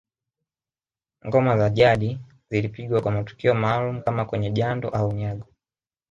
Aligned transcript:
Ngoma 1.27 1.57
za 1.57 1.69
jadi 1.69 2.19
zilipigwa 2.49 3.01
kwa 3.01 3.11
matukio 3.11 3.53
maalumu 3.53 4.01
kama 4.03 4.25
kwenye 4.25 4.51
jando 4.51 4.89
au 4.89 5.09
unyago 5.09 5.45